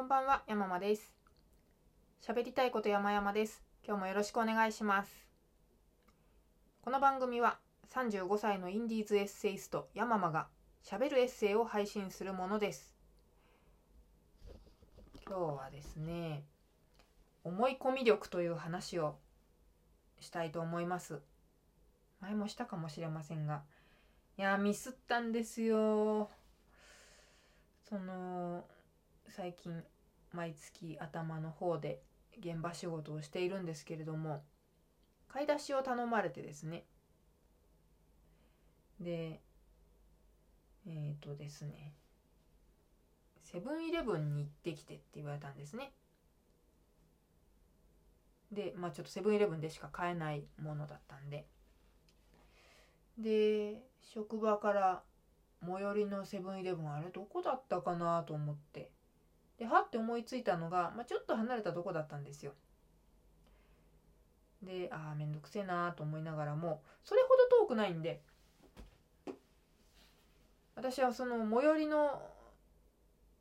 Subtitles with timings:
[0.00, 1.12] こんばんは、山間です。
[2.26, 3.62] 喋りたいこと山々です。
[3.86, 5.28] 今日もよろしくお願いします。
[6.80, 7.58] この番組は
[7.92, 10.46] 35歳のインディーズエッセイスト山間が
[10.82, 12.94] 喋るエッセイを配信するものです。
[15.26, 16.44] 今日はですね、
[17.44, 19.16] 思い込み力という話を
[20.18, 21.20] したいと思います。
[22.22, 23.64] 前もしたかもしれませんが、
[24.38, 26.30] いやミスったんですよ。
[27.86, 28.64] その
[29.30, 29.84] 最近
[30.32, 32.02] 毎月頭の方で
[32.38, 34.42] 現場仕事をしているんですけれども
[35.28, 36.84] 買い出しを頼まれてですね。
[39.00, 39.40] で
[40.86, 41.92] えっ、とですね。
[43.42, 45.92] セブンイレブンに行ってきてって言われたんですね。
[48.50, 51.46] でまあちょっとセブンイレブンでしか買えないものだったんで。
[53.18, 55.02] で職場から
[55.64, 58.90] 最寄りのセブンイレブンあれどこだったかなと思って。
[59.60, 62.52] ではって思いついたのが、まあ、ちょっと離れたとこだったんですよ
[64.62, 68.22] でああめんどくせえなと思いながらもそれほど遠くないんで
[70.74, 72.22] 私はその最寄りの、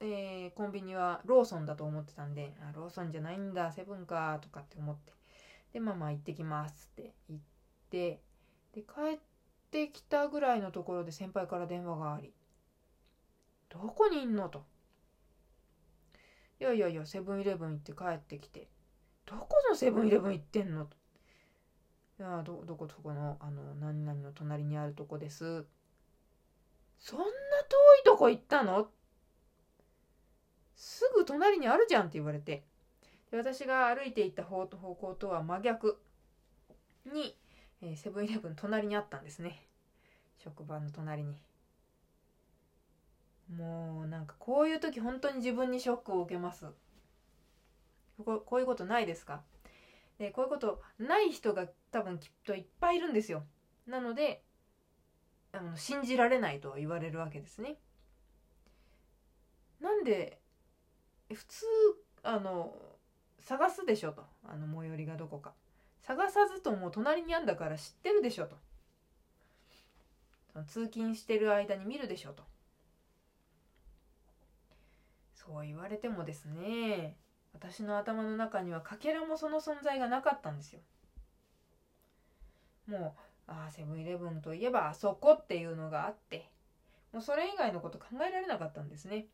[0.00, 5.12] えーコンビニはローソンだと思ってたんであローソンじゃないんだセブンかとかって思って
[5.72, 7.40] でまあまあ行ってきますって言っ
[7.90, 8.20] て
[8.74, 9.18] で帰っ
[9.70, 12.32] てきたぐらいのところで先輩から電話があり
[13.70, 14.64] 「どこにいんの?」と。
[16.60, 18.68] いやいやいや、セブンイレブン行って帰ってきて、
[19.26, 20.86] どこのセブンイレブン行ってんの？
[20.86, 20.96] と。
[22.18, 25.64] いや、ど、どこそこの、あの、何々の隣にあるとこです。
[26.98, 27.26] そんな遠
[28.00, 28.88] いとこ行ったの？
[30.74, 32.64] すぐ隣にあるじゃんって言われて。
[33.30, 36.00] で私が歩いていった方方向とは真逆
[37.12, 37.36] に、
[37.82, 39.62] えーセブンイレブン隣にあったんですね。
[40.38, 41.36] 職場の隣に。
[43.56, 46.66] もうなんかこういう時本当に自分にショックを受けます。
[48.24, 49.42] ここういうことないですか？
[50.18, 53.44] でこういうことない人が多分きっといっぱいいるんですよ。
[53.86, 54.42] なので
[55.52, 57.76] あの信じられないと言われるわけですね。
[59.80, 60.40] なんで
[61.32, 61.66] 普通
[62.24, 62.76] あの
[63.40, 64.24] 探すでしょと。
[64.44, 65.54] あの最寄りがどこか。
[66.02, 68.56] 探さずとも隣にあんだから知ってるでしょと。
[70.66, 72.42] 通勤してる間に見るでしょと。
[75.48, 77.16] そう言われてもですね
[77.54, 80.80] 私の頭の中にはかけらもその存在がなかったんですよ。
[82.86, 83.14] も
[83.48, 86.50] うああセブンイレブンといえばあそこっていうのがあって
[87.12, 89.26] もうそれ以外のこと考えられなかったんですね。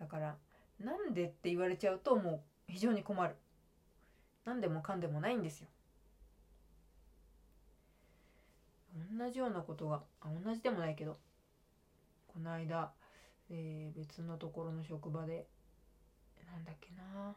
[0.00, 0.36] だから
[0.80, 3.36] なんでって言われちゃうともう非常に困る。
[4.46, 5.68] 何でもかんでもないんですよ。
[9.18, 11.18] 同じようなことが同じでもないけど
[12.28, 12.90] この間
[13.50, 15.46] えー別のところの職場で
[16.46, 17.34] なんだっけな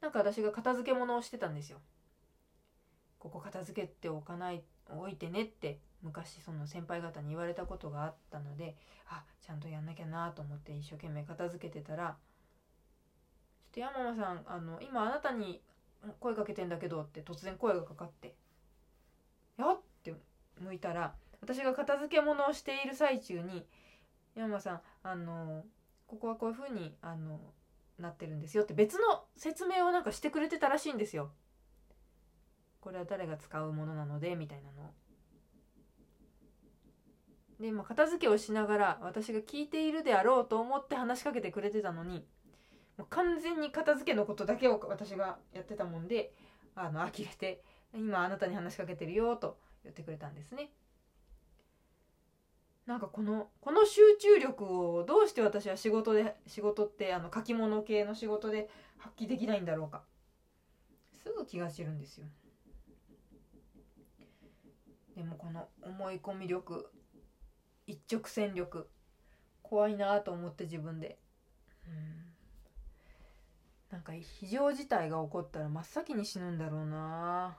[0.00, 1.80] なんか私が片付け物をしてたんですよ
[3.18, 8.76] ここ片付けておかない置いてねって昔その先輩方に言われたことがあったので
[9.08, 12.16] あちゃんとやんなきゃなと思って一生懸命片付けてたら
[13.72, 15.62] 「ちょっと山間さんあの今あなたに
[16.20, 18.34] 声かけてんだけど」って突然声がかかって
[19.56, 20.14] 「やっ!」って
[20.60, 23.66] 向いたら私が片付け物をしている最中に
[24.34, 25.64] 山さんあの
[26.06, 27.40] ここはこういう風にあの
[27.98, 31.30] なってるんですよって別の説明をなんかしてくれてたらしいんですよ。
[32.80, 34.92] これは誰が使うものなのでみたいなのを。
[37.60, 42.26] で今片付けをしながら私が聞いているであろうと思って話しかけてくれてたのに
[42.98, 46.32] もう完全に片付けのことだけを私がやってたもんで
[46.74, 47.62] あの呆れて
[47.94, 50.72] 「今あなたに話しかけてるよ」と言ってくれたんですね。
[52.86, 58.68] なんかこのこの集中力をどうして私は仕事で仕事ってあの書き物系の仕事で
[58.98, 60.02] 発揮できないんだろうか。
[61.22, 62.26] すぐ気が散るんですよ。
[65.16, 66.90] でもこの思い込み力
[67.86, 68.88] 一直線力
[69.62, 71.18] 怖いなと思って自分で。
[71.86, 72.24] うん。
[73.90, 77.56] なんか非常事態が起こったら真っ先に死ぬんだろうな。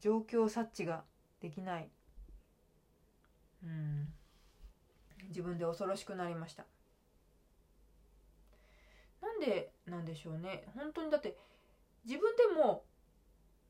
[0.00, 1.04] 状況察知が
[1.40, 1.90] できない。
[3.64, 4.08] うん。
[5.28, 6.64] 自分で恐ろしくなりました。
[9.20, 10.64] なんでなんでしょうね。
[10.74, 11.36] 本当にだって
[12.04, 12.84] 自分でも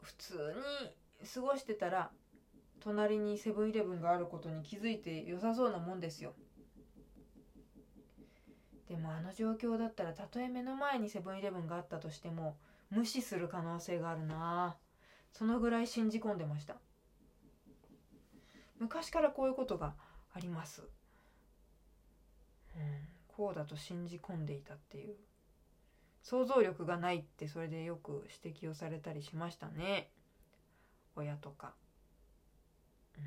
[0.02, 2.10] 普通に過ごしてたら
[2.80, 6.34] 隣にセブンイレブンがあることに気づいて良さそうなもんですよ。
[8.88, 12.56] でもあの状況だったらたとえ目の前にセブンイレブンがあったとしても
[12.90, 14.76] 無視する可能性があるな。
[15.32, 16.76] そのぐらい信じ込んでました。
[18.78, 19.94] 昔からこういうことが
[20.32, 20.88] あります、
[23.28, 25.16] こうだと信じ込んでいたっていう。
[26.22, 30.10] 想像力がないってそれでよく指摘をされたりしましたね。
[31.16, 31.75] 親とか。
[33.16, 33.25] うん。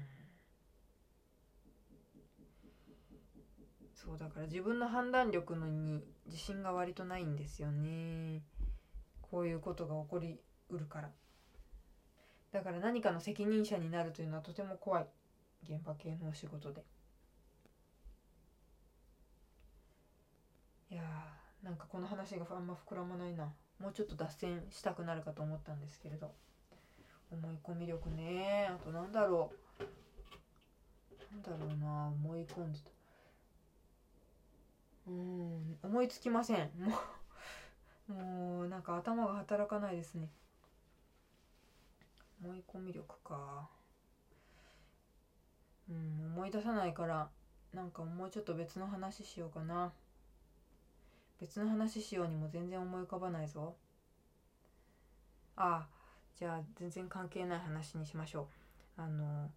[3.95, 8.41] そうだから自分の判断力のに自信が割とないんですよね。
[9.21, 10.39] こういうことが起こり
[10.69, 11.09] うるから。
[12.51, 15.07] だから何かの責任者になるというのはとても怖い。
[15.63, 16.83] 現場系のお仕事で。
[20.91, 23.51] いやーなんかこの話があんま膨らまないな。
[23.79, 26.31] もうちょっと脱線したくなるかと思ったんですけれど。
[27.31, 28.69] 思い込み力ね。
[28.69, 29.83] あとなんだろう。
[31.33, 32.07] なんだろうな。
[32.07, 32.89] 思い込んでた。
[35.07, 35.77] うん。
[35.81, 36.69] 思いつきません。
[36.77, 36.91] も
[38.09, 40.29] うもうなんか頭が働かないですね。
[42.43, 43.69] 思い込み力か。
[45.89, 47.29] うん思い出さないから
[47.73, 49.93] なんかもうちょっと別の話しようかな。
[51.41, 53.75] 別の話しようにも全然思い浮かばないぞ。
[55.55, 55.87] ああ
[56.35, 58.47] じゃあ全然関係ない話にしましょ
[58.97, 59.01] う。
[59.01, 59.49] あの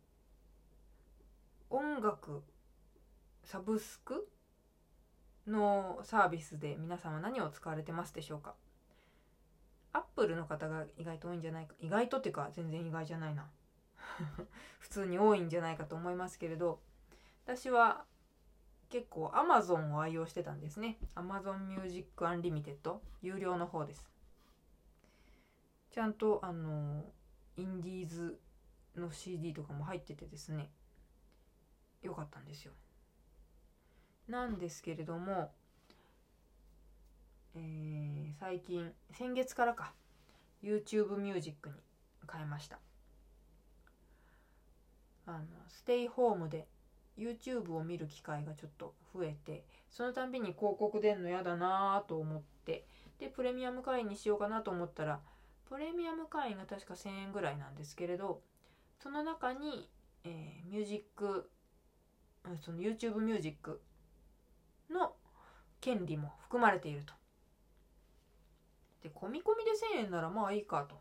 [1.69, 2.43] 音楽
[3.43, 4.29] サブスク
[5.47, 8.55] のサービスで皆さんは何を使われてますでしょうか？
[9.93, 11.75] アップルの方が意外と多いんじゃないか？
[11.81, 13.51] 意外とっていうか全然意外じゃないな。
[14.81, 16.81] 普通に多いんじゃないかと思いますけれど。
[17.45, 18.07] 私は
[18.95, 20.99] 結構 Amazon を愛用してたんですね。
[21.17, 22.77] Amazon Music Unlimited
[23.23, 24.07] 有料の方です。
[25.91, 27.05] ちゃんとあの
[27.57, 28.39] インディーズ
[28.95, 30.71] の CD とかも入っててですね。
[32.03, 32.73] 良かったんですよ。
[34.29, 35.51] なんですけれども、
[37.57, 39.93] えー、最近先月からか。
[40.63, 41.75] YouTube ミュージックに
[42.33, 42.79] 変えました。
[45.27, 46.69] あのステイホームで
[47.19, 52.85] YouTube を見る機会がちょっと増えてそのたんびに広告出んの嫌だなと思って
[53.19, 55.21] でプレミアム会員にしようかなと思ったら
[55.69, 58.41] プレミアム会員が確か1000円ぐらいなんですけれど
[59.03, 59.89] その中に、
[60.25, 61.51] えー、ミュージック
[62.63, 63.81] その YouTube ミュージック
[64.91, 65.15] の
[65.81, 67.15] 権利も含まれていると。
[69.03, 70.97] で込み込みで1,000円ならまあいいかと。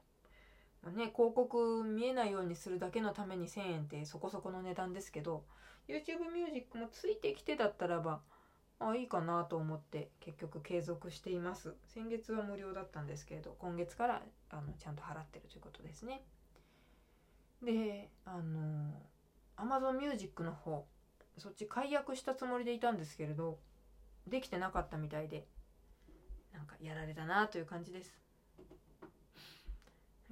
[0.83, 5.45] まあ、ね、広告見えないようにするだけのために1,000円ってそこそこの値段ですけど
[5.87, 8.21] YouTube ミュージックもついてきてだったらば
[8.79, 11.75] あいいかなと思って結局継続しています。
[11.85, 16.21] 先月は無料だったんですけれど今月からあのちゃんと払ってるということですね。
[17.63, 18.93] であの
[19.55, 20.85] Amazon Music の方
[21.37, 23.57] そっち解約したつもりでいたんですけれど
[24.27, 25.47] できてなかったみたいで
[26.53, 28.22] なんかやられたなという感じです。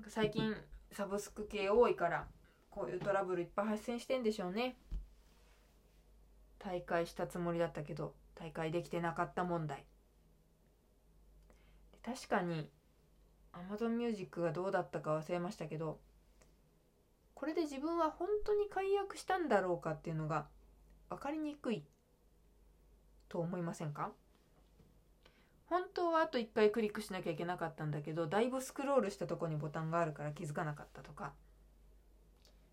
[0.01, 0.55] か最近
[0.91, 2.27] サブスク系多いから
[2.69, 4.77] こういうトラブルいっぱい発生してんでしょうね。
[6.59, 9.85] 大会したつもりだったけど大会できてなかった問題。
[12.03, 12.69] 確かに
[13.53, 15.99] Amazon Music がどうだったか忘れましたけど
[17.33, 20.47] これで自分は本当に解約したんだろうかっていうのが
[21.09, 21.83] 分かりにくい
[23.29, 24.11] と思いませんか？
[25.71, 31.31] 本当はあと1回クリックしなきゃいけなかったんだけどだいぶスクロールしたとこにボタンがあるから気づかなかったとか。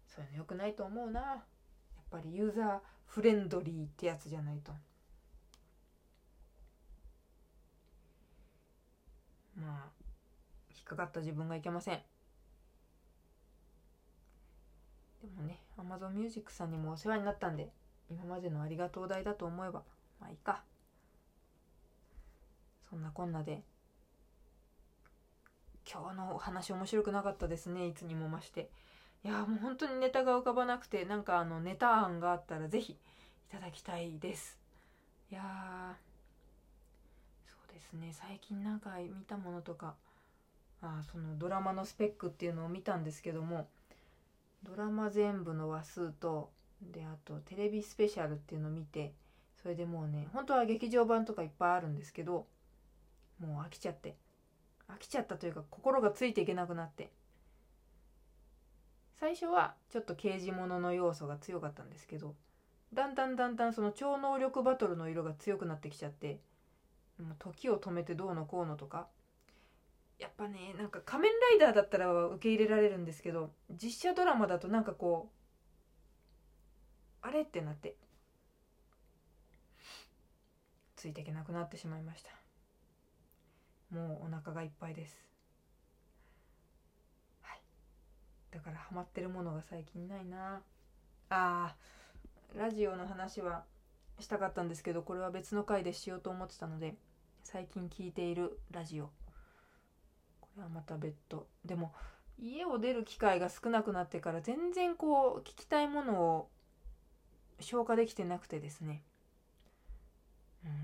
[0.08, 1.20] そういうの良くないと思うな。
[1.20, 1.40] やっ
[2.10, 4.72] ぱりユーザーフレンドリーってやつじゃないと。
[9.54, 9.90] まあ
[10.72, 12.00] 引っかかった自分がいけません。
[15.20, 17.70] でもね Amazon Music さんにもお世話になったんで
[18.10, 19.84] 今までのありがとう代だと思えば
[20.20, 20.64] まあいいか。
[22.88, 23.62] そんなこんなで。
[25.90, 27.86] 今日のお話面白くなかったですね。
[27.86, 28.70] いつにも増して。
[29.24, 32.96] いやもう本当にネタが浮かばなくてなんかあのネタ案があったら是非い
[33.50, 34.58] ただきたいです。
[35.30, 35.96] いや
[37.46, 38.12] そうですね。
[38.12, 39.94] 最近なんか見たものとか
[40.80, 43.68] あそのドラマのスペックっていうのを見たんですけども
[44.62, 46.50] ドラマ全部の話数と
[46.82, 49.12] であとテレビスペシャルっていうのを見て
[49.60, 52.46] それでもうね本当は劇場版とかいっぱいあるんですけど
[53.40, 54.16] もう飽きちゃって。
[54.88, 57.10] 飽きちゃったというか心がついていけなくなって。
[59.20, 62.36] 最初はちょっと刑事物の要素が強かったんですけど
[62.94, 66.38] だんだんだんだんその超能力バトルの色が強くなってきちゃって
[67.18, 69.08] もう時を止めてどうのこうのとか。
[70.18, 75.30] やっぱねなんか仮面ライダーだったら受け入れられるんですけど実写ドラマだとなんかこ
[77.22, 77.94] うあれってなって
[80.96, 82.30] ついていけなくなってしまいました。
[83.90, 85.16] もうお腹がいっぱいです。
[87.42, 87.60] はい。
[88.50, 90.62] だからハマってるものが最近ないな。
[91.30, 93.64] あーラジオの話は
[94.18, 96.94] したかったんですけどこれは別の回でしようと思ってたので
[97.44, 99.10] 最近聞いているラジオ。
[100.40, 101.46] これはまた別途。
[101.64, 101.92] でも
[102.38, 106.48] 家を出る機会が少なくなってから全然こう聞きたいものを
[107.60, 109.02] 消化できてなくてですね、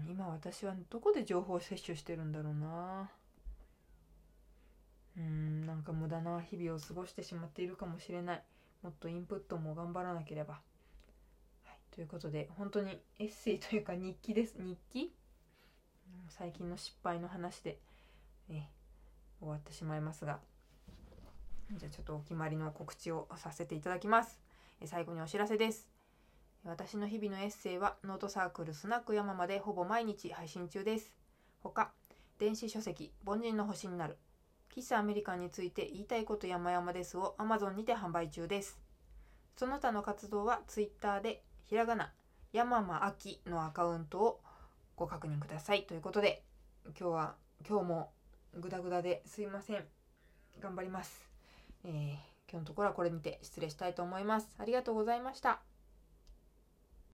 [0.09, 3.11] 今私はどこで情報を摂取してるんだろうな。
[5.17, 8.43] うんなんか無駄な日々を過ごしてしまっているかもしれない。
[8.83, 10.61] もっとインプットも頑張らなければ、は
[11.71, 14.57] い、ということで本当にエッセイというか日記です。
[14.59, 15.15] 日記？
[16.29, 17.79] 最近の失敗の話で、
[18.49, 18.71] ね、
[19.41, 20.41] 終わってしまいますが。
[21.77, 24.41] じゃあちょっとお決まりの告知をさせていただきます。
[24.85, 25.94] 最後にお知らせです。
[26.67, 31.13] 私の日々のエッセイはノートサークルスナック山までほぼ毎日配信中です。
[31.63, 31.91] 他
[32.39, 34.17] 電子書籍凡人の星になる
[34.75, 38.81] 喫茶アメリカンについて言いたいこと山々ですを Amazon にて販売中です。
[39.57, 42.13] その他の活動は Twitter でひらがな
[42.55, 44.41] 山間秋のアカウントを
[44.97, 45.83] ご確認ください。
[45.85, 46.45] ということで
[46.99, 47.35] 今日は
[47.69, 48.11] 今日も
[48.55, 49.85] グダグダですいません。
[50.63, 51.29] 頑張ります、
[51.85, 52.13] えー、
[52.51, 54.49] 今日のところはこれにて失礼したいと思います。
[54.59, 55.74] ありがとうございました。